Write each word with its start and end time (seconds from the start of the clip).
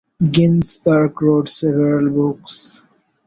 Ginsberg 0.31 1.21
wrote 1.21 1.47
several 1.47 2.09
books. 2.09 2.81